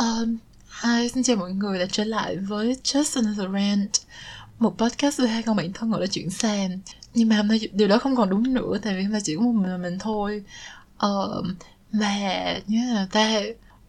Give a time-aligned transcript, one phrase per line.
[0.00, 0.36] Um,
[0.82, 3.90] hi, xin chào mọi người đã trở lại với Just Another Rant
[4.58, 6.70] Một podcast về hai con bạn thân gọi là chuyện Sam
[7.14, 9.36] Nhưng mà hôm nay điều đó không còn đúng nữa Tại vì hôm nay chỉ
[9.36, 10.44] có một mình mình thôi.
[11.06, 11.46] Uh,
[11.92, 13.40] Mà như là ta?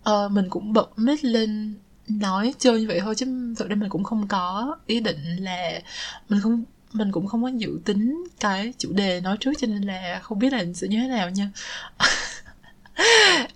[0.09, 1.75] Uh, Mình cũng bật mic lên
[2.07, 5.81] nói chơi như vậy thôi chứ thực ra mình cũng không có ý định là
[6.29, 9.81] mình không mình cũng không có dự tính cái chủ đề nói trước cho nên
[9.81, 11.51] là không biết là sẽ như thế nào nha.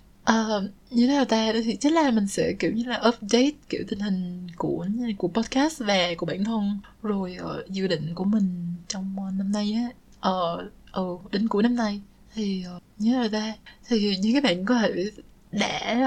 [0.30, 1.52] uh, như thế nào ta?
[1.64, 4.86] Thì chắc là mình sẽ kiểu như là update kiểu tình hình của
[5.18, 9.52] của podcast về của bản thân rồi uh, dự định của mình trong uh, năm
[9.52, 9.88] nay á.
[10.20, 10.64] Ờ
[11.00, 12.00] uh, uh, đến cuối năm nay.
[12.34, 13.54] Thì uh, như thế nào ta?
[13.88, 15.10] Thì như các bạn có thể
[15.52, 15.98] đã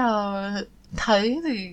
[0.60, 1.68] uh, thấy thì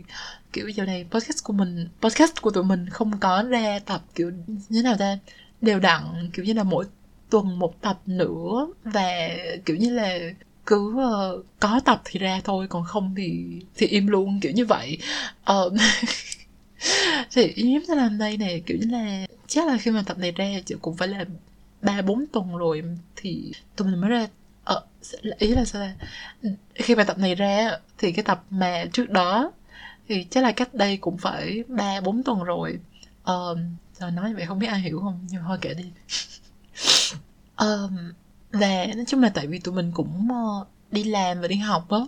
[0.53, 4.31] kiểu giờ này podcast của mình podcast của tụi mình không có ra tập kiểu
[4.47, 5.17] như thế nào ta?
[5.61, 6.85] Đều đặn kiểu như là mỗi
[7.29, 9.29] tuần một tập nữa và
[9.65, 10.19] kiểu như là
[10.67, 13.45] cứ uh, có tập thì ra thôi còn không thì
[13.75, 14.97] thì im luôn kiểu như vậy.
[15.51, 15.73] Uh,
[17.31, 20.31] thì em sẽ làm đây này kiểu như là chắc là khi mà tập này
[20.31, 21.25] ra chị cũng phải là
[21.81, 22.83] ba bốn tuần rồi
[23.15, 24.27] thì tụi mình mới ra
[24.63, 24.85] ờ,
[25.39, 25.93] ý là sao là
[26.75, 29.51] khi mà tập này ra thì cái tập mà trước đó
[30.07, 32.79] thì chắc là cách đây cũng phải ba bốn tuần rồi.
[33.23, 33.57] Ờ,
[33.99, 35.91] rồi nói vậy không biết ai hiểu không nhưng thôi kệ đi.
[37.57, 37.97] Um,
[38.59, 41.89] và nói chung là tại vì tụi mình cũng ờ, đi làm và đi học
[41.89, 41.99] á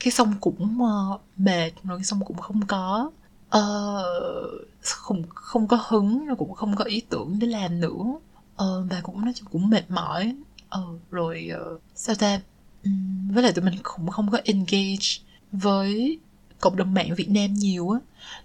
[0.00, 3.10] cái xong cũng ờ, mệt rồi cái xong cũng không có
[3.56, 8.18] uh, không không có hứng rồi cũng không có ý tưởng để làm nữa.
[8.62, 10.36] Uh, và cũng nói chung cũng mệt mỏi.
[10.78, 12.40] Uh, rồi uh, sao ta?
[12.84, 15.06] Um, với lại tụi mình cũng không có engage
[15.52, 16.18] với
[16.60, 18.00] cộng đồng mạng Việt Nam nhiều á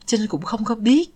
[0.05, 1.09] cho nên cũng không có biết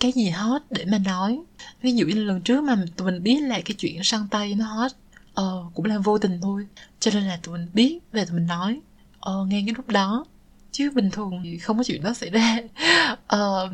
[0.00, 1.40] cái gì hot để mà nói.
[1.82, 4.64] Ví dụ như lần trước mà tụi mình biết là cái chuyện săn tay nó
[4.64, 4.92] hot
[5.34, 6.66] ờ cũng là vô tình thôi.
[7.00, 8.80] Cho nên là tụi mình biết về tụi mình nói.
[9.20, 10.24] Ờ ngay cái lúc đó.
[10.72, 12.58] Chứ bình thường thì không có chuyện đó xảy ra.
[13.26, 13.70] Ờ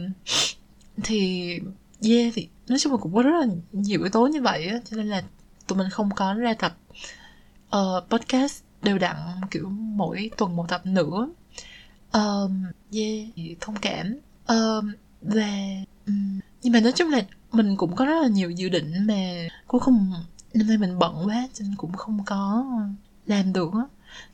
[1.04, 1.48] thì
[2.02, 4.78] yeah thì nói chung là cũng có rất là nhiều yếu tố như vậy á.
[4.90, 5.22] Cho nên là
[5.66, 6.76] tụi mình không có ra tập
[7.76, 9.16] uh, podcast đều đặn
[9.50, 11.28] kiểu mỗi tuần một tập nữa.
[12.12, 14.16] Um, yeah thông cảm.
[14.46, 15.50] Um, và
[16.06, 17.22] um, nhưng mà nói chung là
[17.52, 20.12] mình cũng có rất là nhiều dự định mà cuối cùng
[20.56, 22.66] năm nay mình bận quá cho nên cũng không có
[23.26, 23.84] làm được á.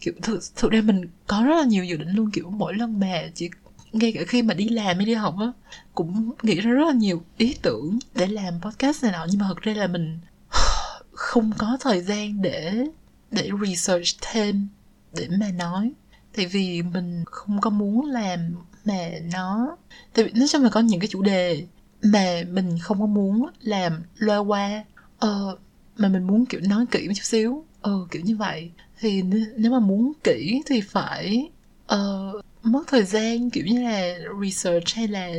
[0.01, 3.01] Kiểu thực thực ra mình có rất là nhiều dự định luôn kiểu mỗi lần
[3.01, 3.51] mà chỉ
[3.93, 5.53] ngay cả khi mà đi làm hay đi học á
[5.95, 9.27] cũng nghĩ ra rất là nhiều ý tưởng để làm podcast này nọ.
[9.31, 10.19] Nhưng mà thực ra là mình
[11.13, 12.87] không có thời gian để
[13.31, 14.69] để research thêm
[15.17, 15.93] để mà nói.
[16.37, 19.77] Tại vì mình không có muốn làm mà nó
[20.15, 21.67] tại vì nói chung là có những cái chủ đề
[22.03, 24.85] mà mình không có muốn làm loa qua.
[25.19, 25.57] Ờ,
[26.03, 27.65] mà mình muốn kiểu nói kỹ một chút xíu.
[27.83, 28.71] Ừ kiểu như vậy.
[29.01, 29.23] Thì
[29.57, 31.51] nếu mà muốn kỹ thì phải
[31.95, 35.31] uh, mất thời gian kiểu như là research hay là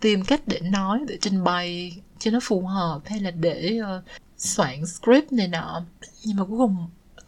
[0.00, 4.04] tìm cách để nói để trình bày cho nó phù hợp hay là để uh,
[4.36, 5.84] soạn script này nọ.
[6.24, 6.76] Nhưng mà cuối cùng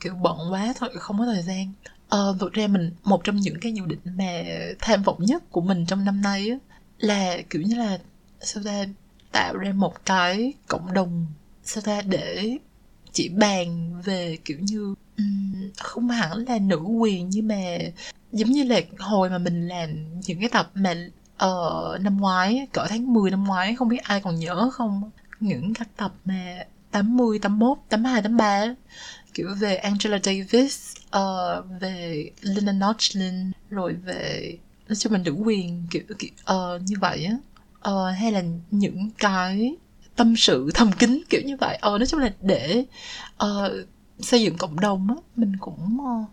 [0.00, 1.72] kiểu bận quá thôi không có thời gian.
[2.14, 4.42] Uh, thực ra mình một trong những cái dự định mà
[4.78, 6.56] tham vọng nhất của mình trong năm nay á
[6.98, 7.98] là kiểu như là
[8.40, 8.84] sao ta
[9.32, 11.26] tạo ra một cái cộng đồng
[11.64, 12.56] sao ta để
[13.12, 17.78] chỉ bàn về kiểu như um, không hẳn là nữ quyền nhưng mà
[18.32, 20.94] giống như là hồi mà mình làm những cái tập mà
[21.44, 25.10] uh, năm ngoái cỡ tháng 10 năm ngoái không biết ai còn nhớ không?
[25.40, 28.74] Những các tập mà 80, 81, 82, 83
[29.34, 34.56] kiểu về Angela Davis uh, về Lena Nochlin rồi về
[34.88, 37.36] nói chung mình nữ quyền kiểu, kiểu uh, như vậy á.
[37.90, 39.74] Uh, hay là những cái
[40.16, 41.78] tâm sự thầm kín kiểu như vậy.
[41.80, 42.84] Ờ nói chung là để
[43.44, 43.72] uh,
[44.20, 46.28] xây dựng cộng đồng á mình cũng uh,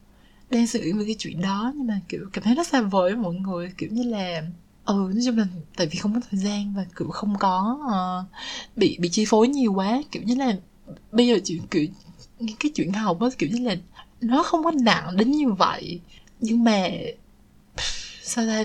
[0.49, 3.15] đang suy nghĩ về cái chuyện đó nhưng mà kiểu cảm thấy nó xa vời
[3.15, 4.41] với mọi người kiểu như là
[4.85, 8.39] ừ nói chung là tại vì không có thời gian và kiểu không có uh,
[8.77, 10.57] bị bị chi phối nhiều quá kiểu như là
[11.11, 11.85] bây giờ chuyện kiểu
[12.59, 13.75] cái chuyện học á kiểu như là
[14.21, 15.99] nó không có nặng đến như vậy.
[16.39, 16.89] Nhưng mà
[18.23, 18.63] sao ta?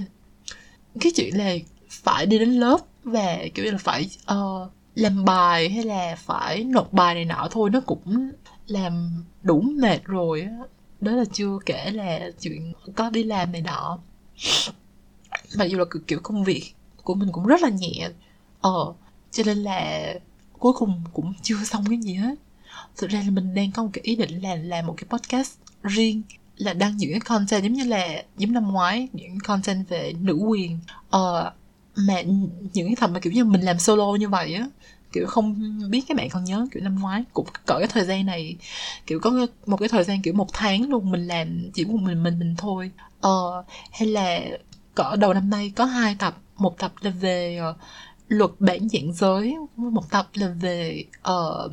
[1.00, 1.55] Cái chuyện là
[1.88, 6.64] phải đi đến lớp và kiểu như là phải uh, làm bài hay là phải
[6.64, 8.31] nộp bài này nọ thôi, nó cũng
[8.67, 10.58] làm đủ mệt rồi á.
[11.00, 13.99] Đó là chưa kể là chuyện có đi làm này nọ.
[15.58, 18.08] Mặc dù là kiểu công việc của mình cũng rất là nhẹ.
[18.61, 18.94] Ờ
[19.31, 20.14] cho nên là
[20.58, 22.35] cuối cùng cũng chưa xong cái gì hết.
[22.96, 25.52] Thực ra là mình đang có một cái ý định là làm một cái podcast
[25.82, 26.23] riêng,
[26.56, 30.35] là đăng những cái content giống như là, giống năm ngoái, những content về nữ
[30.35, 30.79] quyền.
[31.11, 31.52] Ờ
[31.96, 32.23] mà
[32.73, 34.69] những cái thằng mà kiểu như mình làm solo như vậy á
[35.12, 38.26] kiểu không biết các bạn còn nhớ kiểu năm ngoái cũng cỡ cái thời gian
[38.26, 38.56] này
[39.06, 42.23] kiểu có một cái thời gian kiểu một tháng luôn mình làm chỉ một mình
[42.23, 42.91] mình mình thôi.
[43.20, 44.41] Ờ hay là
[44.94, 47.76] cỡ đầu năm nay có hai tập một tập là về uh,
[48.29, 51.73] luật bản dạng giới một tập là về uh,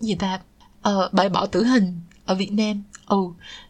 [0.00, 0.40] gì ta
[0.88, 2.82] uh, bãi bỏ tử hình ở Việt Nam.
[3.06, 3.16] Ừ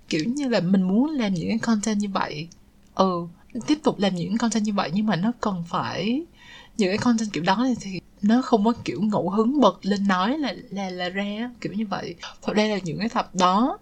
[0.09, 2.49] kiểu như là mình muốn làm những cái content như vậy.
[2.95, 3.27] Ừ
[3.67, 6.23] tiếp tục làm những content như vậy, nhưng mà nó cần phải
[6.77, 10.39] những cái content kiểu đó thì nó không có kiểu ngẫu hứng bật lên nói
[10.39, 12.15] là là là ra, kiểu như vậy.
[12.43, 13.79] Thật ra là những cái tập đó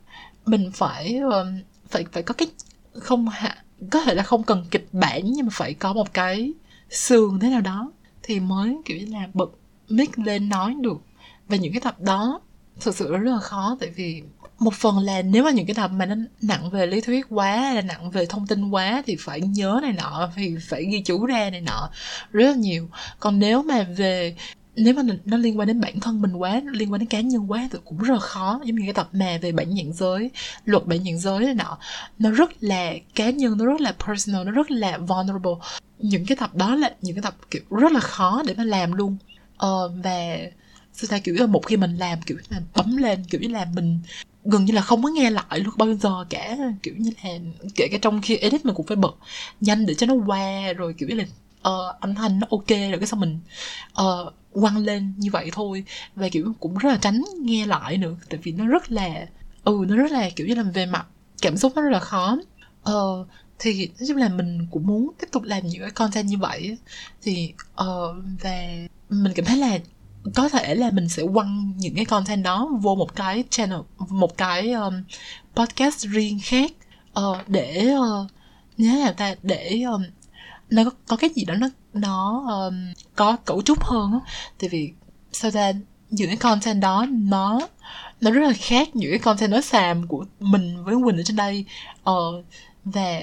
[0.46, 2.48] mình phải um, phải phải có cái
[2.94, 3.56] không hạ,
[3.90, 6.52] có thể là không cần kịch bản nhưng mà phải có một cái
[6.90, 7.92] sườn thế nào đó
[8.22, 9.50] thì mới kiểu như là bật
[9.88, 11.00] mic lên nói được.
[11.48, 12.40] Và những cái tập đó
[12.80, 14.22] thực sự rất là khó, tại vì
[14.58, 17.56] một phần là nếu mà những cái tập mà nó nặng về lý thuyết quá
[17.56, 21.02] hay là nặng về thông tin quá thì phải nhớ này nọ thì phải ghi
[21.04, 21.90] chú ra này nọ
[22.32, 22.88] rất là nhiều.
[23.20, 24.36] Còn nếu mà về
[24.76, 27.50] nếu mà nó liên quan đến bản thân mình quá liên quan đến cá nhân
[27.50, 28.60] quá thì cũng rất là khó.
[28.64, 30.30] Giống như cái tập mà về bản nhận giới
[30.64, 31.78] luật bản nhận giới này nọ
[32.18, 35.52] nó rất là cá nhân nó rất là personal nó rất là vulnerable.
[35.98, 38.92] Những cái tập đó là những cái tập kiểu rất là khó để mà làm
[38.92, 39.16] luôn.
[39.56, 40.36] Ờ, và
[40.92, 43.66] sao ta kiểu là một khi mình làm kiểu là bấm lên kiểu như là
[43.74, 43.98] mình
[44.50, 46.56] gần như là không có nghe lại luôn bao giờ cả.
[46.82, 47.30] Kiểu như là
[47.74, 49.14] kể cả trong khi edit mình cũng phải bật
[49.60, 51.24] nhanh để cho nó qua rồi kiểu như là
[51.58, 53.38] uh, âm thanh nó ok rồi cái xong mình
[54.02, 55.84] uh, quăng lên như vậy thôi.
[56.14, 59.26] Và kiểu cũng rất là tránh nghe lại nữa tại vì nó rất là
[59.64, 61.06] ừ nó rất là kiểu như là về mặt
[61.42, 62.38] cảm xúc nó rất là khó.
[62.82, 63.26] Ờ
[63.58, 66.76] thì nói chung là mình cũng muốn tiếp tục làm những cái content như vậy
[67.22, 68.62] thì ờ và
[69.08, 69.78] mình cảm thấy là
[70.34, 74.36] có thể là mình sẽ quăng những cái content đó vô một cái channel một
[74.36, 74.94] cái um,
[75.54, 76.72] podcast riêng khác
[77.20, 78.30] uh, để uh,
[78.78, 80.02] nhớ là ta để um,
[80.70, 82.74] nó có, có cái gì đó nó nó um,
[83.14, 84.18] có cấu trúc hơn á.
[84.58, 84.92] Tại vì
[85.32, 85.72] sao ta
[86.10, 87.60] những cái content đó nó
[88.20, 91.36] nó rất là khác những cái content nói xàm của mình với Quỳnh ở trên
[91.36, 91.64] đây.
[92.10, 92.44] Uh,
[92.84, 93.20] và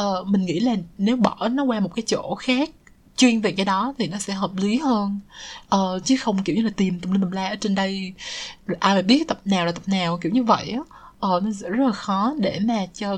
[0.00, 2.70] uh, mình nghĩ là nếu bỏ nó qua một cái chỗ khác
[3.16, 5.20] chuyên về cái đó thì nó sẽ hợp lý hơn.
[5.68, 8.12] Ờ, chứ không kiểu như là tìm tùm lum tùm la ở trên đây
[8.66, 10.80] rồi ai mà biết tập nào là tập nào kiểu như vậy á.
[11.20, 13.16] Ờ, nó sẽ rất là khó để mà cho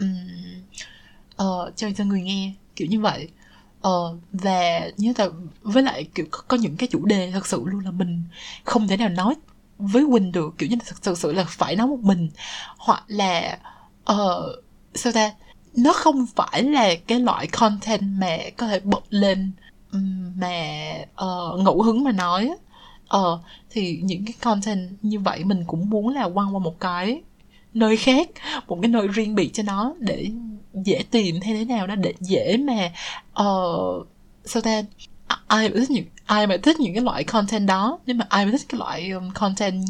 [0.00, 0.20] um,
[1.42, 3.28] uh, cho cho người nghe kiểu như vậy.
[3.80, 5.28] Ờ và như là
[5.62, 8.22] với lại kiểu có, có những cái chủ đề thật sự luôn là mình
[8.64, 9.34] không thể nào nói
[9.78, 12.30] với Quỳnh được kiểu như là thật, thật sự là phải nói một mình.
[12.78, 13.58] Hoặc là
[14.04, 14.64] ờ uh,
[14.94, 15.32] sao ta?
[15.76, 19.52] Nó không phải là cái loại content mà có thể bật lên
[20.36, 20.92] mà
[21.24, 22.50] uh, ngẫu hứng mà nói
[23.08, 26.80] ờ uh, thì những cái content như vậy mình cũng muốn là quăng qua một
[26.80, 27.22] cái
[27.74, 28.28] nơi khác
[28.66, 30.30] một cái nơi riêng biệt cho nó để
[30.74, 32.92] dễ tìm hay thế nào đó để dễ mà
[33.42, 34.06] uh,
[34.44, 34.82] sao ta?
[35.48, 37.98] Ai mà thích những ai mà thích những cái loại content đó.
[38.06, 39.84] Nếu mà ai mà thích cái loại um, content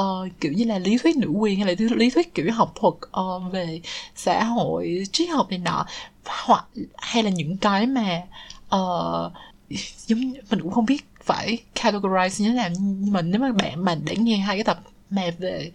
[0.00, 2.94] uh, kiểu như là lý thuyết nữ quyền hay là lý thuyết kiểu học thuật
[3.20, 3.80] uh, về
[4.14, 5.86] xã hội triết học này nọ
[6.24, 6.64] hoặc
[6.96, 8.22] hay là những cái mà
[8.76, 9.32] uh,
[10.06, 10.20] giống
[10.50, 13.94] mình cũng không biết phải categorize như thế nào nhưng mà nếu mà bạn mà
[13.94, 15.70] đã nghe hai cái tập mà về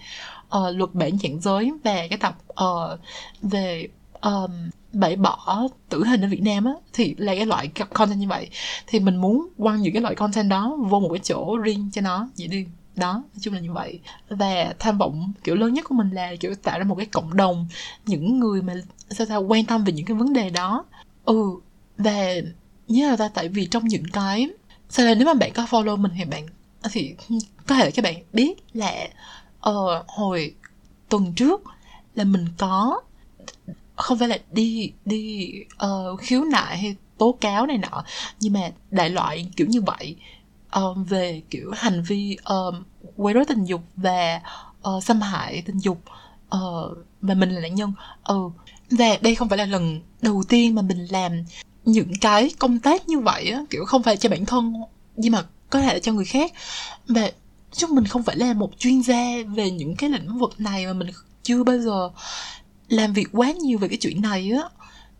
[0.57, 2.99] uh, luật bản dạng giới và cái tập uh,
[3.41, 3.87] về
[4.21, 4.51] um,
[4.93, 8.49] bãi bỏ tử hình ở Việt Nam á thì là cái loại content như vậy.
[8.87, 12.01] Thì mình muốn quăng những cái loại content đó vô một cái chỗ riêng cho
[12.01, 12.65] nó vậy đi.
[12.95, 13.99] Đó nói chung là như vậy.
[14.29, 17.37] Và tham vọng kiểu lớn nhất của mình là kiểu tạo ra một cái cộng
[17.37, 17.67] đồng
[18.05, 18.73] những người mà
[19.09, 20.85] sao sao quan tâm về những cái vấn đề đó.
[21.25, 21.59] Ừ
[21.97, 22.33] và
[22.87, 23.27] nhớ là ta?
[23.27, 24.49] Tại vì trong những cái
[24.89, 26.45] sao là nếu mà bạn có follow mình thì bạn
[26.91, 27.15] thì
[27.67, 29.07] có thể các bạn biết là
[29.69, 30.55] uh, hồi
[31.09, 31.61] tuần trước
[32.15, 33.01] là mình có
[34.01, 35.51] không phải là đi đi
[35.85, 38.03] uh, khiếu nại hay tố cáo này nọ
[38.39, 40.15] nhưng mà đại loại kiểu như vậy
[40.79, 42.75] uh, về kiểu hành vi uh,
[43.15, 44.41] quấy rối tình dục và
[44.89, 46.01] uh, xâm hại tình dục
[46.55, 47.93] uh, và mình là nạn nhân.
[48.23, 48.53] Ừ uh,
[48.91, 51.31] và đây không phải là lần đầu tiên mà mình làm
[51.85, 54.73] những cái công tác như vậy á kiểu không phải cho bản thân
[55.15, 56.53] nhưng mà có thể là cho người khác.
[57.07, 57.31] Và
[57.71, 60.93] chúng mình không phải là một chuyên gia về những cái lĩnh vực này mà
[60.93, 61.07] mình
[61.43, 62.09] chưa bao giờ
[62.91, 64.63] làm việc quá nhiều về cái chuyện này á.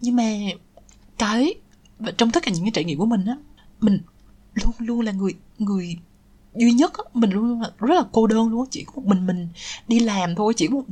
[0.01, 0.23] Nhưng mà
[1.17, 1.53] cái
[1.99, 3.35] và trong tất cả những cái trải nghiệm của mình á
[3.81, 3.99] mình
[4.53, 5.97] luôn luôn là người người
[6.55, 9.27] duy nhất á, mình luôn là rất là cô đơn luôn chỉ có một mình
[9.27, 9.47] mình
[9.87, 10.83] đi làm thôi chỉ một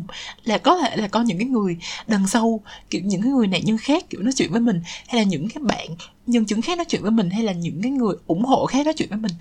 [0.44, 3.62] là có thể là có những cái người đằng sau kiểu những cái người nạn
[3.66, 5.88] nhân khác kiểu nói chuyện với mình hay là những cái bạn
[6.28, 8.86] nhân chứng khác nói chuyện với mình hay là những cái người ủng hộ khác
[8.86, 9.32] nói chuyện với mình.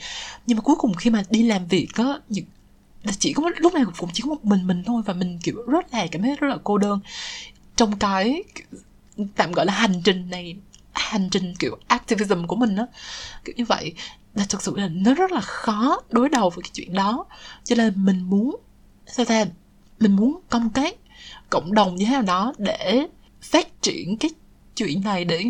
[0.47, 2.45] Nhưng mà cuối cùng khi mà đi làm việc có những
[3.19, 5.95] chỉ có lúc này cũng chỉ có một mình mình thôi và mình, kiểu, rất
[5.95, 7.01] là cảm thấy rất là cô đơn.
[7.77, 8.43] Trong cái
[9.37, 10.57] tạm gọi là hành trình này,
[10.93, 12.87] hành trình, kiểu, activism của mình á,
[13.45, 13.93] kiểu như vậy,
[14.35, 17.27] là thực sự là nó rất là khó đối đầu với cái chuyện đó.
[17.65, 18.57] Cho nên mình muốn,
[19.07, 19.45] sao ta,
[20.01, 20.97] mình muốn công kết
[21.51, 23.07] cộng đồng như thế nào đó để
[23.43, 24.31] phát triển cái
[24.77, 25.45] chuyện này để,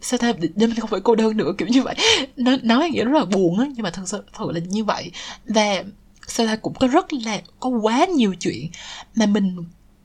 [0.00, 1.94] sao ta, để mình không phải cô đơn nữa, kiểu như vậy.
[2.36, 5.10] Nó nói nghĩa rất là buồn á, nhưng mà thật sự, thật là như vậy.
[5.46, 5.82] Và
[6.26, 8.70] sau ta cũng có rất là có quá nhiều chuyện
[9.14, 9.56] mà mình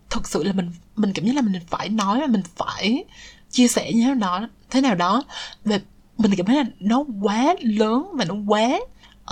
[0.09, 3.03] thực sự là mình mình cảm giác là mình phải nói và mình phải
[3.51, 5.23] chia sẻ như thế nào thế nào đó.
[5.65, 5.79] Và
[6.17, 8.79] mình cảm thấy là nó quá lớn và nó quá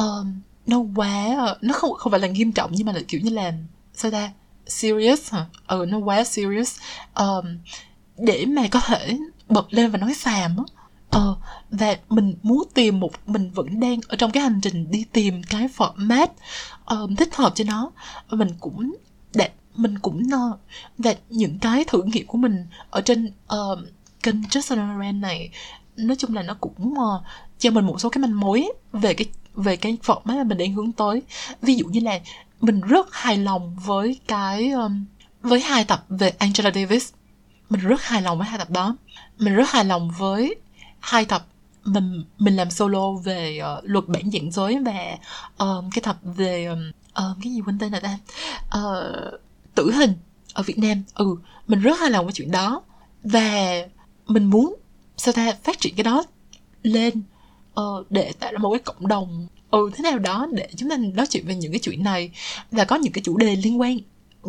[0.03, 0.27] uh,
[0.67, 3.53] nó quá nó không không phải là nghiêm trọng nhưng mà là kiểu như là
[3.93, 4.31] sao ta
[4.65, 5.45] serious hả?
[5.67, 6.77] Ừ nó quá serious.
[7.15, 7.45] Um,
[8.17, 9.17] để mà có thể
[9.49, 10.63] bật lên và nói xàm á
[11.15, 11.35] ờ
[11.71, 15.43] và mình muốn tìm một mình vẫn đang ở trong cái hành trình đi tìm
[15.43, 16.27] cái format
[16.93, 17.91] uh, thích hợp cho nó.
[18.29, 18.95] Mình cũng
[19.33, 20.57] đã mình cũng no
[20.97, 23.79] và những cái thử nghiệm của mình ở trên uh,
[24.23, 25.49] kênh Justin Rand này
[25.95, 27.21] nói chung là nó cũng uh,
[27.59, 30.73] cho mình một số cái manh mối về cái về cái format mà mình đang
[30.73, 31.21] hướng tới.
[31.61, 32.19] Ví dụ như là
[32.61, 35.05] mình rất hài lòng với cái um,
[35.41, 37.13] với hai tập về Angela Davis.
[37.69, 38.95] Mình rất hài lòng với hai tập đó.
[39.37, 40.55] Mình rất hài lòng với
[41.05, 41.45] hai tập
[41.83, 45.17] mình mình làm solo về uh, luật bản dạng giới và
[45.63, 48.17] uh, cái tập về uh, cái gì quên tên là ta?
[48.79, 49.39] Uh,
[49.75, 50.13] tử hình
[50.53, 51.03] ở Việt Nam.
[51.13, 51.35] Ừ
[51.67, 52.81] mình rất hài lòng với chuyện đó.
[53.23, 53.75] Và
[54.27, 54.75] mình muốn
[55.17, 56.23] sao ta phát triển cái đó
[56.83, 57.21] lên
[57.79, 60.97] uh, để tạo ra một cái cộng đồng ừ thế nào đó để chúng ta
[60.97, 62.31] nói chuyện về những cái chuyện này.
[62.71, 63.97] Và có những cái chủ đề liên quan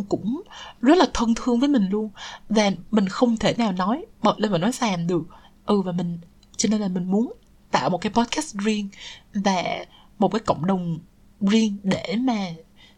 [0.08, 0.42] cũng
[0.82, 2.10] rất là thân thương với mình luôn.
[2.48, 5.22] Và mình không thể nào nói bật lên và nói xàm được.
[5.66, 6.18] Ừ và mình
[6.56, 7.32] cho nên là mình muốn
[7.70, 8.88] tạo một cái podcast riêng
[9.34, 9.84] và
[10.18, 10.98] một cái cộng đồng
[11.40, 12.50] riêng để mà,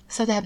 [0.09, 0.43] sao ta,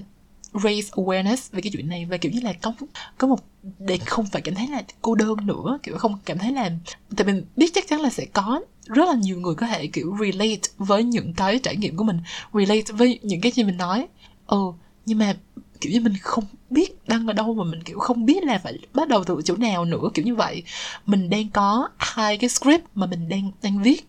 [0.63, 2.73] raise awareness về cái chuyện này và kiểu như là có
[3.17, 3.39] có một,
[3.79, 6.71] để không phải cảm thấy là cô đơn nữa, kiểu không cảm thấy là,
[7.17, 10.17] tại mình biết chắc chắn là sẽ có rất là nhiều người có thể kiểu
[10.21, 12.19] relate với những cái trải nghiệm của mình,
[12.53, 14.07] relate với những cái gì mình nói.
[14.47, 14.57] Ừ
[15.05, 15.35] nhưng mà
[15.83, 18.79] kiểu như mình không biết đăng ở đâu mà mình kiểu không biết là phải
[18.93, 20.63] bắt đầu từ chỗ nào nữa kiểu như vậy.
[21.05, 24.07] Mình đang có hai cái script mà mình đang đang viết.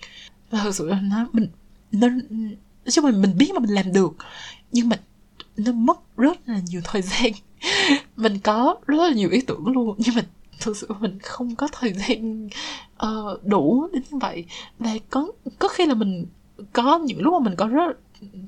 [0.50, 1.48] Và thực sự là nó mình
[1.92, 4.12] nó nói chung là mình biết mà mình làm được
[4.72, 4.96] nhưng mà
[5.56, 7.32] nó mất rất là nhiều thời gian.
[8.16, 10.22] Mình có rất là nhiều ý tưởng luôn nhưng mà
[10.60, 12.48] thực sự mình không có thời gian
[13.06, 14.44] uh, đủ đến như vậy.
[14.78, 16.26] Và có có khi là mình
[16.72, 17.98] có những lúc mà mình có rất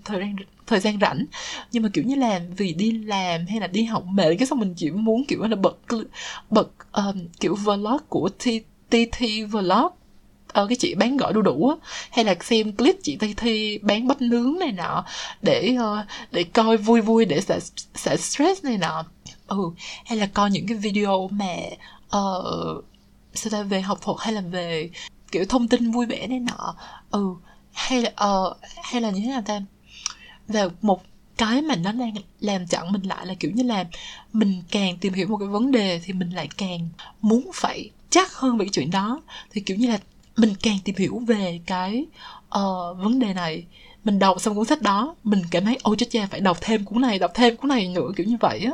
[0.05, 1.25] thời gian thời gian rảnh.
[1.73, 4.61] Nhưng mà kiểu như là vì đi làm hay là đi học mệt cái xong
[4.61, 5.77] mình chỉ muốn kiểu là bật
[6.51, 8.29] bật um, kiểu vlog của
[8.91, 9.93] TT vlog.
[10.53, 11.77] Ờ, cái chị bán gỏi đu đủ á.
[12.11, 15.05] Hay là xem clip chị Tây Thi bán bắp nướng này nọ
[15.43, 17.59] để uh, để coi vui vui để xả
[17.95, 19.05] xả stress này nọ.
[19.47, 19.59] Ừ
[20.05, 21.57] hay là coi những cái video mà
[22.07, 22.85] uh,
[23.35, 24.91] sao ta về học thuật hay là về
[25.33, 26.75] kiểu thông tin vui vẻ này nọ.
[27.11, 27.35] Ừ
[27.77, 29.61] hay là uh, hay là như thế nào ta?
[30.49, 31.03] Và một
[31.37, 33.85] cái mà nó đang làm chặn mình lại là kiểu như là
[34.33, 36.89] mình càng tìm hiểu một cái vấn đề thì mình lại càng
[37.23, 39.21] muốn phải chắc hơn về cái chuyện đó.
[39.51, 39.99] Thì kiểu như là
[40.37, 42.07] mình càng tìm hiểu về cái
[42.59, 43.65] uh, vấn đề này.
[44.05, 46.85] Mình đọc xong cuốn sách đó mình cảm thấy ôi chết cha phải đọc thêm
[46.85, 48.73] cuốn này đọc thêm cuốn này nữa kiểu như vậy á.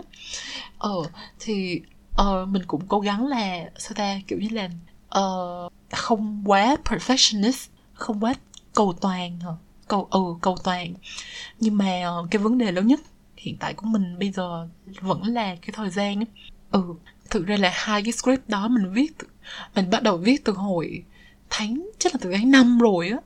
[0.78, 0.94] Ờ
[1.40, 1.80] thì
[2.20, 4.68] uh, mình cũng cố gắng là sao ta kiểu như là
[5.20, 8.34] uh, không quá perfectionist không quá
[8.74, 9.50] cầu toàn hả?
[9.88, 10.94] Cầu ừ cầu toàn.
[11.60, 13.00] Nhưng mà ờ, cái vấn đề lớn nhất
[13.36, 14.68] hiện tại của mình bây giờ
[15.00, 16.26] vẫn là cái thời gian ấy.
[16.70, 16.82] ừ
[17.30, 19.12] thực ra là hai cái script đó mình viết
[19.74, 21.04] mình bắt đầu viết từ hồi
[21.50, 23.16] tháng chắc là từ tháng năm rồi á.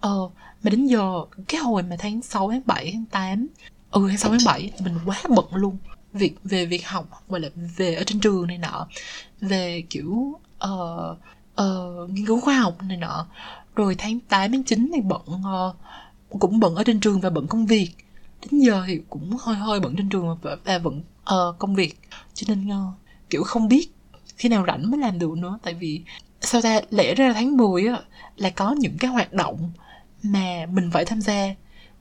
[0.00, 0.30] Ờ
[0.62, 3.46] mà đến giờ cái hồi mà tháng 6, tháng 7, tháng 8
[3.90, 5.76] ừ tháng 6, tháng 7 mình quá bận luôn.
[6.12, 8.86] Việc về việc học hoặc là về ở trên trường này nọ
[9.40, 11.18] về kiểu uh,
[11.62, 13.26] uh, nghiên cứu khoa học này nọ
[13.76, 15.76] rồi tháng 8 tháng 9 thì bận uh,
[16.40, 17.90] cũng bận ở trên trường và bận công việc.
[18.42, 21.74] Đến giờ thì cũng hơi hơi bận trên trường và, và bận uh, ờ, công
[21.74, 21.98] việc.
[22.34, 22.94] Cho nên uh,
[23.30, 23.88] kiểu không biết
[24.36, 25.58] khi nào rảnh mới làm được nữa.
[25.62, 26.02] Tại vì
[26.40, 26.80] sao ta?
[26.90, 27.98] Lẽ ra tháng 10 á
[28.36, 29.70] là có những cái hoạt động
[30.22, 31.54] mà mình phải tham gia.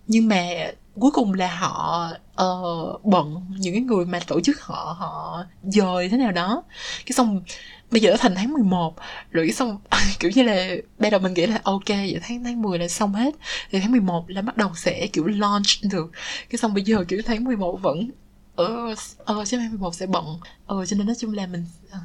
[0.08, 2.08] Nhưng mà cuối cùng là họ
[2.44, 6.64] uh, bận những cái người mà tổ chức họ họ dời thế nào đó.
[7.06, 7.42] Cái xong
[7.92, 8.96] bây giờ đã thành tháng 11
[9.32, 9.78] rồi cái xong
[10.20, 10.70] kiểu như là
[11.00, 13.36] ban đầu mình nghĩ là ok vậy tháng tháng 10 là xong hết.
[13.72, 16.12] Thì tháng 11 là bắt đầu sẽ kiểu launch được.
[16.50, 18.10] Cái xong bây giờ kiểu tháng 11 vẫn
[18.56, 20.40] ờ ờ chứ tháng 11 sẽ bận.
[20.66, 22.00] Ờ cho nên nói chung là mình ờ,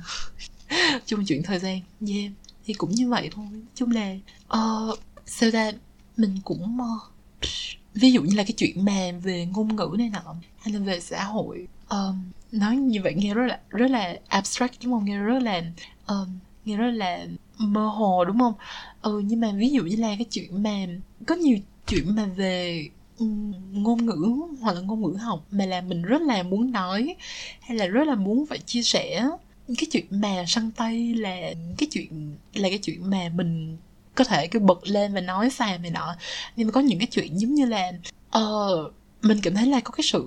[1.06, 1.80] chung chuyện thời gian.
[2.08, 2.32] Yeah
[2.68, 3.46] thì cũng như vậy thôi.
[3.74, 4.14] Chung là
[4.58, 5.72] uh, sao ra
[6.16, 7.02] mình cũng uh,
[8.00, 11.00] ví dụ như là cái chuyện mà về ngôn ngữ này nọ hay là về
[11.00, 11.66] xã hội.
[11.88, 15.04] Um, nói như vậy nghe rất là rất là abstract đúng không?
[15.04, 15.62] Nghe rất là
[16.06, 17.26] um, nghe rất là
[17.58, 18.54] mơ hồ đúng không?
[19.02, 20.86] Ừ nhưng mà ví dụ như là cái chuyện mà
[21.26, 22.88] có nhiều chuyện mà về
[23.72, 27.14] ngôn ngữ hoặc là ngôn ngữ học mà là mình rất là muốn nói
[27.60, 29.28] hay là rất là muốn phải chia sẻ.
[29.66, 31.36] Cái chuyện mà săn tay là
[31.78, 33.76] cái chuyện là cái chuyện mà mình
[34.18, 36.14] có thể cứ bật lên và nói xàm này nọ.
[36.56, 37.92] Nhưng mà có những cái chuyện giống như là
[38.38, 40.26] uh, mình cảm thấy là có cái sự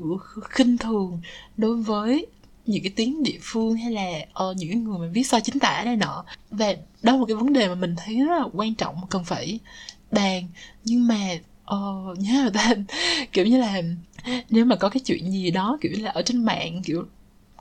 [0.49, 1.21] khinh thường
[1.57, 2.25] đối với
[2.65, 4.09] những cái tiếng địa phương hay là
[4.49, 6.25] uh, những người mà viết sai chính tả này nọ.
[6.51, 9.23] Và đó là một cái vấn đề mà mình thấy rất là quan trọng cần
[9.23, 9.59] phải
[10.11, 10.47] bàn.
[10.83, 11.29] Nhưng mà
[11.75, 12.75] uh, nhớ là
[13.31, 13.81] kiểu như là
[14.49, 17.05] nếu mà có cái chuyện gì đó kiểu như là ở trên mạng kiểu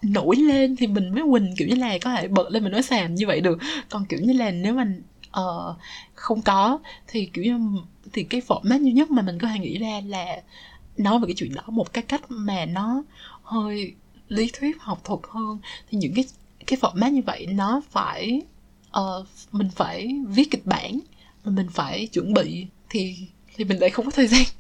[0.03, 2.83] nổi lên thì mình mới quỳnh kiểu như là có thể bật lên mình nói
[2.83, 3.59] xàm như vậy được.
[3.89, 4.87] Còn kiểu như là nếu mà
[5.41, 5.77] uh,
[6.15, 6.79] không có.
[7.07, 7.81] Thì kiểu như
[8.13, 10.43] thì cái format duy nhất mà mình có thể nghĩ ra là
[10.97, 13.03] nói về cái chuyện đó một cái cách mà nó
[13.43, 13.95] hơi
[14.29, 15.59] lý thuyết học thuật hơn.
[15.91, 16.25] Thì những cái
[16.67, 18.43] cái format như vậy nó phải
[18.99, 21.01] uh, mình phải viết kịch bản
[21.45, 23.17] mà mình phải chuẩn bị thì
[23.57, 24.43] thì mình lại không có thời gian.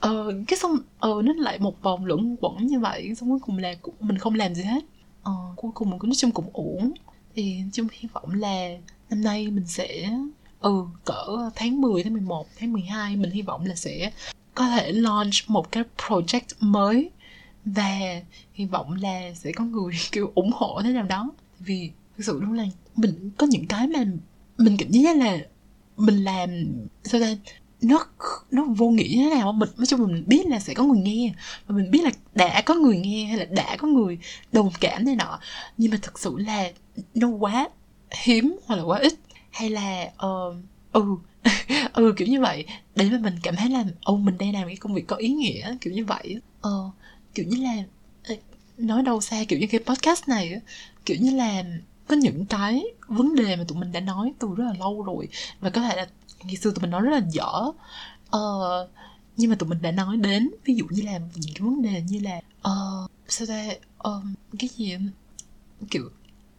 [0.00, 3.58] Ờ cái xong ờ nó lại một vòng luẩn quẩn như vậy xong cuối cùng
[3.58, 4.84] là cũng mình không làm gì hết.
[5.22, 6.92] Ờ cuối cùng mình cũng nói chung cũng uổng
[7.38, 8.68] thì chung hy vọng là
[9.10, 10.10] năm nay mình sẽ
[10.60, 14.10] ừ cỡ tháng 10 tháng 11 tháng 12 mình hy vọng là sẽ
[14.54, 17.10] có thể launch một cái project mới.
[17.64, 18.20] Và
[18.52, 21.30] hy vọng là sẽ có người kiểu ủng hộ thế nào đó.
[21.58, 22.64] Vì thực sự luôn là
[22.96, 24.04] mình có những cái mà
[24.58, 25.38] mình cảm giác là
[25.96, 26.50] mình làm,
[27.04, 27.36] sao ta
[27.80, 28.06] nó
[28.50, 31.32] nó vô nghĩa thế nào mình nói chung mình biết là sẽ có người nghe
[31.66, 34.18] và mình biết là đã có người nghe hay là đã có người
[34.52, 35.40] đồng cảm này nọ.
[35.78, 36.70] Nhưng mà thực sự là
[37.14, 37.68] nó quá
[38.24, 39.14] hiếm hoặc là quá ít.
[39.50, 40.56] Hay là uh,
[40.92, 41.04] ừ
[41.92, 42.64] ừ kiểu như vậy.
[42.94, 45.28] Để mà mình cảm thấy là ô mình đang làm cái công việc có ý
[45.28, 46.40] nghĩa kiểu như vậy.
[46.60, 46.90] Ờ
[47.34, 47.76] kiểu như là
[48.28, 48.34] ờ,
[48.78, 50.60] nói đâu xa kiểu như cái podcast này
[51.06, 51.64] kiểu như là
[52.06, 55.28] có những cái vấn đề mà tụi mình đã nói từ rất là lâu rồi.
[55.60, 56.06] Và có thể là
[56.44, 57.72] ngày xưa tụi mình nói rất là dở.
[58.36, 58.90] Uh,
[59.36, 62.02] nhưng mà tụi mình đã nói đến ví dụ như là những cái vấn đề
[62.08, 63.68] như là uh, sao ta
[63.98, 64.96] um, cái gì
[65.90, 66.10] kiểu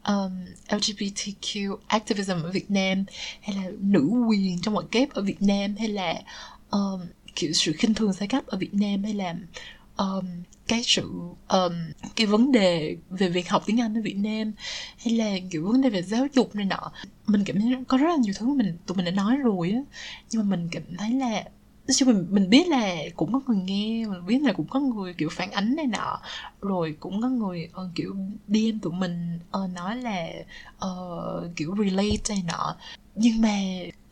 [0.07, 3.05] um, LGBTQ activism ở Việt Nam
[3.41, 6.21] hay là nữ quyền trong mọi kép ở Việt Nam hay là
[6.71, 7.01] um,
[7.36, 9.36] kiểu sự khinh thường sai cấp ở Việt Nam hay là
[9.97, 10.25] um,
[10.69, 11.12] cái sự
[11.49, 11.73] um,
[12.15, 14.53] cái vấn đề về việc học tiếng Anh ở Việt Nam
[15.05, 16.91] hay là kiểu vấn đề về giáo dục này nọ
[17.27, 19.79] mình cảm thấy có rất là nhiều thứ mình tụi mình đã nói rồi á.
[20.32, 21.43] Nhưng mà mình cảm thấy là
[21.88, 24.79] nói chung mình mình biết là cũng có người nghe mình biết là cũng có
[24.79, 26.21] người kiểu phản ánh này nọ.
[26.62, 28.15] Rồi cũng có người uh, kiểu
[28.47, 30.27] DM tụi mình uh, nói là
[30.86, 32.75] uh, kiểu relate này nọ.
[33.15, 33.58] Nhưng mà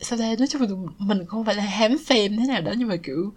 [0.00, 0.68] sao ta nói chung là
[0.98, 3.32] mình không phải là hám phim thế nào đó nhưng mà kiểu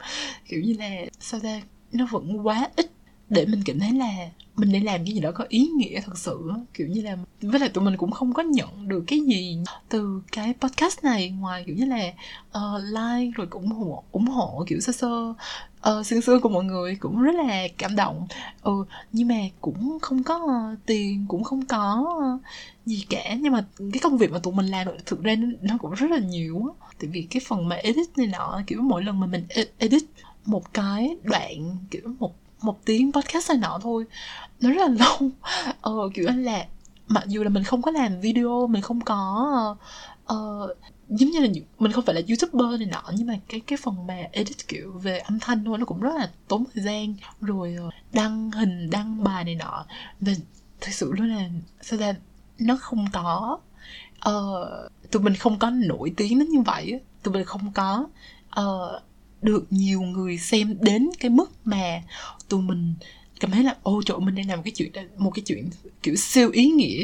[0.48, 2.92] kiểu như là sao ta nó vẫn quá ít
[3.32, 6.18] để mình cảm thấy là mình đang làm cái gì đó có ý nghĩa thật
[6.18, 9.58] sự kiểu như là với lại tụi mình cũng không có nhận được cái gì
[9.90, 12.12] từ cái podcast này ngoài kiểu như là
[12.58, 15.34] uh, like rồi cũng ủng hộ ủng hộ kiểu sơ sơ.
[15.82, 18.28] Ờ, uh, xương xương của mọi người cũng rất là cảm động.
[18.62, 22.42] Ừ nhưng mà cũng không có uh, tiền cũng không có uh,
[22.86, 23.36] gì cả.
[23.40, 26.20] Nhưng mà cái công việc mà tụi mình làm thực ra nó, cũng rất là
[26.20, 26.88] nhiều á.
[27.00, 30.04] Tại vì cái phần mà edit này nọ kiểu mỗi lần mà mình e-, edit
[30.46, 34.06] một cái đoạn kiểu một một tiếng podcast này nọ thôi.
[34.62, 35.30] Nó rất là lâu.
[35.82, 36.66] Ờ, kiểu anh là
[37.08, 39.76] mặc dù là mình không có làm video mình không có
[40.34, 40.78] uh,
[41.10, 41.48] giống như là
[41.80, 44.92] mình không phải là youtuber này nọ nhưng mà cái cái phần mà edit kiểu
[44.92, 47.16] về âm thanh thôi nó cũng rất là tốn thời gian.
[47.42, 49.86] Rồi ờ, đăng hình đăng bài này nọ.
[50.20, 50.34] Và
[50.82, 51.50] thực sự luôn là
[51.82, 52.16] sao ra
[52.60, 53.60] nó không có
[54.30, 58.08] uh, tụi mình không có nổi tiếng đến như vậy tụi mình không có
[58.60, 59.02] uh,
[59.42, 62.04] được nhiều người xem đến cái mức mà
[62.50, 62.94] tụi mình
[63.40, 65.70] cảm thấy là ô trời mình đang làm một cái chuyện một cái chuyện
[66.04, 67.04] kiểu siêu ý nghĩa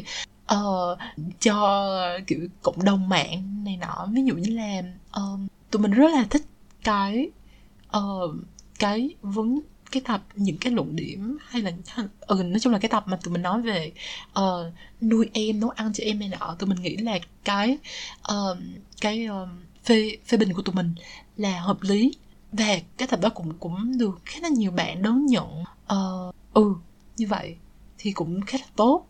[0.53, 0.97] uh,
[1.39, 4.07] cho kiểu cộng đồng mạng này nọ.
[4.11, 4.81] Ví dụ như là
[5.19, 5.39] uh,
[5.71, 6.45] tụi mình rất là thích
[6.83, 7.29] cái
[7.97, 8.35] uh,
[8.79, 9.59] cái vấn
[9.91, 11.71] cái tập những cái luận điểm hay là
[12.19, 13.91] ừ nói chung là cái tập mà tụi mình nói về
[14.39, 17.77] uh, nuôi em nấu ăn cho em này nọ tụi mình nghĩ là cái
[18.31, 18.57] uh,
[19.01, 19.49] cái uh,
[19.83, 20.95] phê phê bình của tụi mình
[21.37, 22.11] là hợp lý
[22.51, 25.63] về cái tập đó cũng cũng được khá là nhiều bạn đón nhận.
[25.93, 26.73] Uh, ừ
[27.17, 27.55] như vậy
[27.97, 29.07] thì cũng khá là tốt.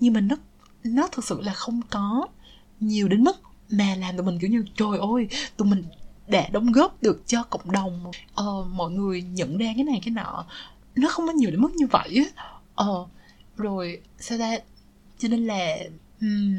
[0.00, 0.36] Nhưng mà nó
[0.84, 2.26] nó thực sự là không có
[2.80, 3.40] nhiều đến mức
[3.70, 5.84] mà làm tụi mình kiểu như trời ơi tụi mình
[6.28, 8.10] đã đóng góp được cho cộng đồng.
[8.40, 10.44] Uh, mọi người nhận ra cái này cái nọ
[10.94, 12.26] nó không có nhiều đến mức như vậy
[12.74, 13.08] ờ uh,
[13.56, 14.58] rồi sao ra
[15.18, 15.76] cho nên là
[16.20, 16.56] um,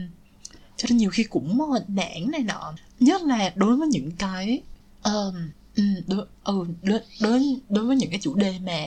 [0.78, 2.74] cho nên nhiều khi cũng ờ, nản này nọ.
[3.00, 4.62] Nhất là đối với những cái
[5.04, 5.36] um,
[5.76, 8.78] Ừ, đối, ừ, đối, đối, đối với những cái chủ đề mà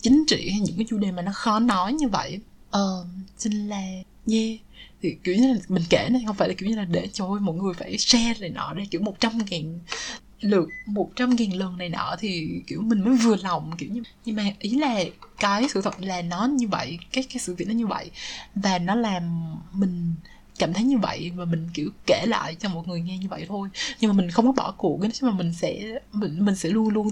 [0.00, 2.38] chính trị hay những cái chủ đề mà nó khó nói như vậy
[2.70, 3.06] ờ
[3.38, 3.82] xin là
[4.30, 4.58] yeah.
[5.02, 7.26] Thì kiểu như là mình kể này không phải là kiểu như là để cho
[7.26, 9.78] mọi người phải share này nọ đây kiểu một trăm ngàn
[10.40, 14.02] lượt một trăm nghìn lần này nọ thì kiểu mình mới vừa lòng kiểu như
[14.24, 15.04] nhưng mà ý là
[15.38, 18.10] cái sự thật là nó như vậy cái cái sự việc nó như vậy
[18.54, 20.14] và nó làm mình
[20.58, 23.46] cảm thấy như vậy và mình kiểu kể lại cho mọi người nghe như vậy
[23.48, 23.68] thôi.
[24.00, 26.88] Nhưng mà mình không có bỏ cuộc cái mà mình sẽ mình mình sẽ luôn
[26.88, 27.08] luôn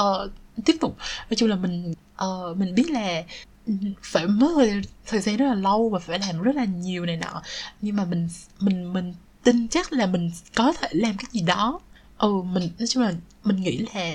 [0.00, 0.30] uh,
[0.64, 0.96] tiếp tục.
[1.30, 3.22] Nói chung là mình uh, mình biết là
[3.66, 7.06] ừ, phải mất thời, thời gian rất là lâu và phải làm rất là nhiều
[7.06, 7.42] này nọ.
[7.82, 8.28] Nhưng mà mình
[8.60, 11.80] mình mình tin chắc là mình có thể làm cái gì đó.
[12.18, 13.12] Ừ mình nói chung là
[13.44, 14.14] mình nghĩ là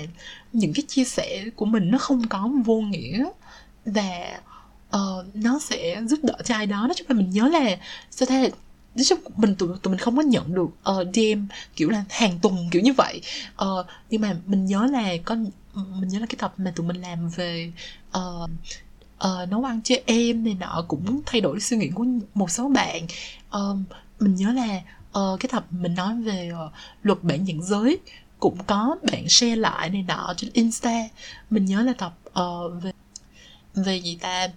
[0.52, 3.24] những cái chia sẻ của mình nó không có vô nghĩa
[3.86, 4.40] và
[4.96, 6.86] uh, nó sẽ giúp đỡ cho ai đó.
[6.86, 7.76] Nói chung là mình nhớ là
[8.10, 8.50] sao thế
[8.94, 11.46] nói chung mình tụi, tụi mình không có nhận được ờ, uh, DM
[11.76, 13.20] kiểu là hàng tuần kiểu như vậy.
[13.64, 15.36] Uh, nhưng mà mình nhớ là có
[15.74, 17.72] mình nhớ là cái tập mà tụi mình làm về
[18.18, 18.50] uh,
[19.24, 22.68] uh, nấu ăn cho em này nọ cũng thay đổi suy nghĩ của một số
[22.68, 23.06] bạn.
[23.56, 23.78] Uh,
[24.20, 24.82] mình nhớ là
[25.18, 26.72] uh, cái tập mình nói về uh,
[27.02, 27.98] luật bản nhận giới
[28.40, 31.08] cũng có bạn share lại này nọ trên insta.
[31.50, 32.92] Mình nhớ là tập uh, về
[33.74, 34.48] về gì ta?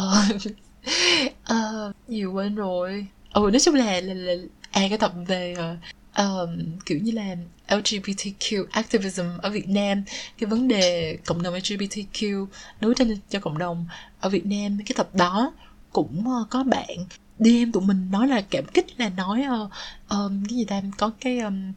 [0.00, 0.42] Uh,
[1.52, 4.32] uh, nhiều quên rồi ừ nói chung là là, là
[4.70, 5.78] à cái tập về uh,
[6.18, 7.36] um, kiểu như là
[7.68, 10.02] LGBTQ activism ở Việt Nam.
[10.38, 12.46] Cái vấn đề cộng đồng LGBTQ
[12.80, 13.86] đấu tranh cho cộng đồng
[14.20, 15.52] ở Việt Nam cái tập đó
[15.92, 16.96] cũng uh, có bạn
[17.38, 19.70] DM tụi mình nói là cảm kích là nói uh,
[20.08, 21.72] um, cái gì ta có cái um,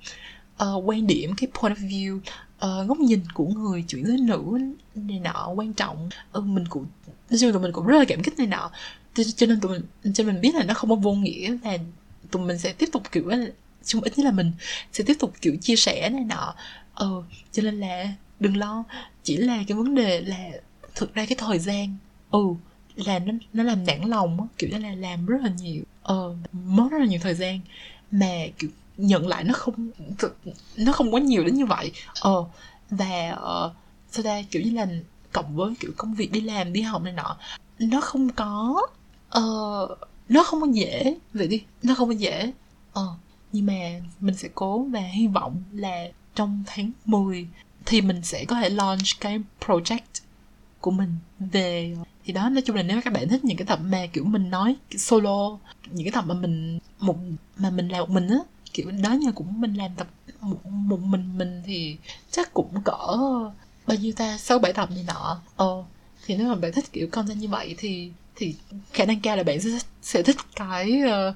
[0.64, 2.20] uh, quan điểm cái point of view
[2.66, 4.60] uh, góc nhìn của người chuyển giới nữ
[4.96, 6.10] này nọ quan trọng.
[6.32, 6.86] Ừ, mình cũng
[7.30, 8.72] nói chung tụi mình cũng rất là cảm kích này nọ
[9.24, 11.78] cho nên tụi mình cho mình biết là nó không có vô nghĩa là
[12.32, 13.32] tụi mình sẽ tiếp tục kiểu
[13.86, 14.52] chung ít nhất là mình
[14.92, 16.56] sẽ tiếp tục kiểu chia sẻ này nọ.
[16.94, 18.84] Ờ cho nên là đừng lo
[19.24, 20.50] chỉ là cái vấn đề là
[20.96, 21.98] thực ra cái thời gian
[22.32, 22.40] ừ
[22.96, 26.88] là nó nó làm nản lòng kiểu như là làm rất là nhiều ờ mất
[26.92, 27.60] rất là nhiều thời gian.
[28.12, 29.90] Mà kiểu nhận lại nó không
[30.78, 32.46] nó không quá nhiều đến như vậy ờ
[32.90, 33.74] và ờ,
[34.12, 34.88] sau đây kiểu như là
[35.32, 37.38] cộng với kiểu công việc đi làm đi học này nọ
[37.80, 38.82] nó không có
[39.38, 39.98] uh,
[40.30, 41.18] nó không có dễ.
[41.34, 42.52] Vậy đi nó không có dễ.
[42.94, 43.20] Ờ uh,
[43.52, 47.48] nhưng mà mình sẽ cố và hy vọng là trong tháng 10
[47.86, 50.22] thì mình sẽ có thể launch cái project
[50.82, 51.98] của mình về.
[52.26, 54.50] Thì đó nói chung là nếu các bạn thích những cái tập mà kiểu mình
[54.50, 55.58] nói solo
[55.92, 57.16] những cái tập mà mình một
[57.58, 58.40] mà mình làm một mình á
[58.74, 60.08] kiểu đó như cũng mình làm tập
[60.42, 61.98] một, một mình mình thì
[62.32, 63.18] chắc cũng cỡ
[63.88, 64.38] bao nhiêu ta?
[64.38, 65.42] Sáu bảy tập này nọ.
[65.56, 65.84] Ờ
[66.26, 68.56] thì nếu mà bạn thích kiểu content như vậy thì thì
[68.94, 69.70] khả năng cao là bạn sẽ
[70.02, 71.36] sẽ thích cái uh,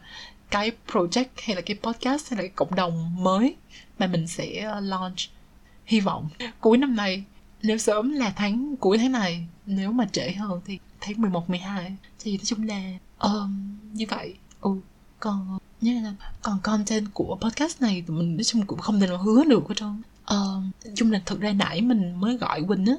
[0.51, 3.55] cái project hay là cái podcast hay là cái cộng đồng mới
[3.99, 5.17] mà mình sẽ ờ, launch.
[5.85, 7.23] Hy vọng cuối năm này
[7.62, 11.95] nếu sớm là tháng cuối tháng này nếu mà trễ hơn thì tháng 11, 12
[12.19, 14.33] thì nói chung là um, như vậy.
[14.62, 14.71] Ừ
[15.19, 19.07] còn như là còn content của podcast này tụi mình nói chung cũng không thể
[19.07, 20.01] nào hứa được hết trơn
[20.33, 22.95] uh, chung là thực ra nãy mình mới gọi Quỳnh á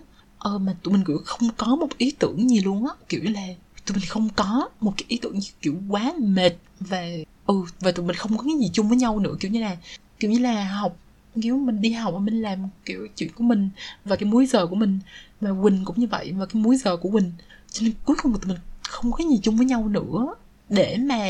[0.54, 2.94] uh, mà tụi mình cũng không có một ý tưởng gì luôn á.
[3.08, 3.46] Kiểu là
[3.90, 8.06] tụi mình không có một cái ý tưởng kiểu quá mệt về ừ và tụi
[8.06, 9.34] mình không có cái gì chung với nhau nữa.
[9.40, 9.76] Kiểu như là
[10.20, 10.96] kiểu như là học
[11.42, 13.70] kiểu mình đi học và mình làm kiểu chuyện của mình
[14.04, 15.00] và cái múi giờ của mình
[15.40, 17.32] và quỳnh cũng như vậy và cái múi giờ của quỳnh.
[17.72, 20.34] Cho nên cuối cùng tụi mình không có gì chung với nhau nữa
[20.68, 21.26] để mà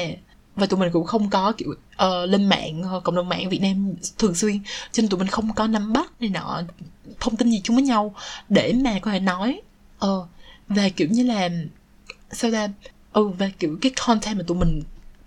[0.57, 3.63] và tụi mình cũng không có kiểu uh, lên mạng uh, cộng đồng mạng Việt
[3.63, 4.59] Nam thường xuyên.
[4.93, 6.63] Cho nên tụi mình không có nắm bắt này nọ
[7.21, 8.15] thông tin gì chung với nhau
[8.49, 9.61] để mà có thể nói
[10.07, 10.27] uh,
[10.69, 11.49] và kiểu như là
[12.33, 12.69] sao ra
[13.13, 14.83] ừ và kiểu cái content mà tụi mình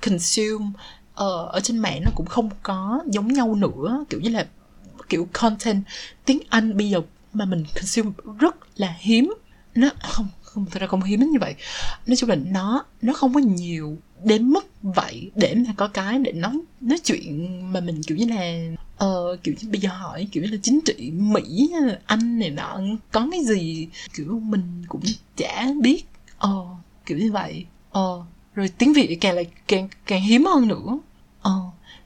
[0.05, 4.05] consume uh, ở trên mạng nó cũng không có giống nhau nữa.
[4.09, 4.47] Kiểu như là
[5.09, 5.83] kiểu content
[6.25, 7.01] tiếng Anh bây giờ
[7.33, 9.33] mà mình consume rất là hiếm.
[9.75, 11.55] Nó không không thật ra không hiếm đến như vậy.
[12.07, 16.19] Nói chung là nó nó không có nhiều đến mức vậy để mà có cái
[16.19, 18.67] để nói nói chuyện mà mình kiểu như là
[19.05, 21.71] uh, kiểu như bây giờ hỏi kiểu như là chính trị mỹ
[22.05, 22.79] anh này nọ
[23.11, 23.87] có cái gì?
[24.13, 25.01] Kiểu mình cũng
[25.37, 26.05] chả biết.
[26.37, 26.49] Ờ.
[26.49, 27.65] uh, kiểu như vậy.
[27.91, 28.21] Ờ
[28.55, 30.99] rồi tiếng việt càng lại càng càng hiếm hơn nữa.
[31.41, 31.61] Ờ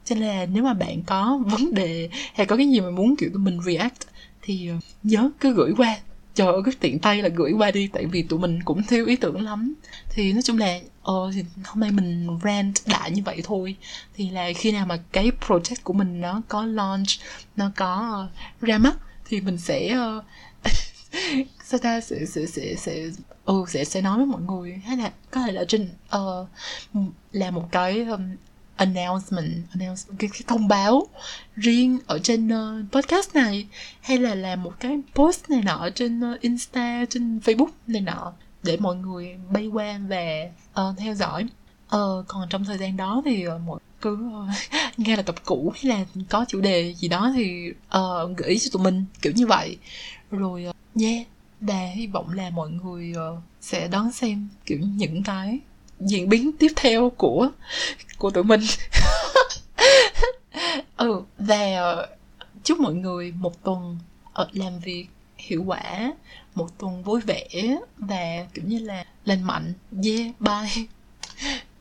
[0.06, 3.16] cho nên là nếu mà bạn có vấn đề hay có cái gì mà muốn
[3.16, 4.08] kiểu tụi mình react
[4.42, 5.98] thì ờ, nhớ cứ gửi qua.
[6.36, 9.06] Trời ơi cứ tiện tay là gửi qua đi tại vì tụi mình cũng thiếu
[9.06, 9.74] ý tưởng lắm.
[10.10, 13.76] Thì nói chung là ờ thì hôm nay mình rant đại như vậy thôi.
[14.16, 17.08] Thì là khi nào mà cái project của mình nó có launch
[17.56, 18.96] nó có uh, ra mắt
[19.30, 20.24] thì mình sẽ uh,
[21.64, 22.02] sao ta?
[22.02, 23.10] Sẽ sẽ sẽ sẽ
[23.46, 24.82] ừ sẽ sẽ nói với mọi người.
[24.86, 26.48] Hay là có thể là trên uh,
[27.32, 28.36] là một cái um,
[28.76, 31.08] announcement, announcement cái, cái thông báo
[31.56, 33.68] riêng ở trên uh, podcast này
[34.02, 38.02] hay là làm một cái post này nọ ở trên uh, insta trên facebook này
[38.02, 40.50] nọ để mọi người bay qua và
[40.82, 41.48] uh, theo dõi.
[41.86, 44.50] Uh, còn trong thời gian đó thì uh, mọi cứ uh,
[44.98, 48.70] nghe là tập cũ hay là có chủ đề gì đó thì uh, gửi cho
[48.72, 49.78] tụi mình kiểu như vậy.
[50.32, 51.28] Rồi uh, yeah
[51.62, 55.60] và hy vọng là mọi người ờ, sẽ đón xem, kiểu, những cái
[56.00, 57.50] diễn biến tiếp theo của
[58.18, 58.62] của tụi mình.
[60.98, 62.08] Ừ và ờ,
[62.64, 63.98] chúc mọi người một tuần
[64.34, 65.08] ở làm việc
[65.38, 66.14] hiệu quả,
[66.56, 67.48] một tuần vui vẻ
[67.98, 69.74] và, kiểu như là, lành mạnh.
[70.04, 70.86] Yeah, bye.